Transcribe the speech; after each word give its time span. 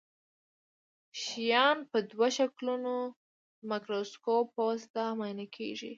شیان 1.21 1.77
په 1.91 1.97
دوه 2.11 2.27
شکلو 2.37 2.73
د 2.83 2.87
مایکروسکوپ 3.69 4.45
په 4.55 4.61
واسطه 4.69 5.03
معاینه 5.17 5.45
کیږي. 5.55 5.89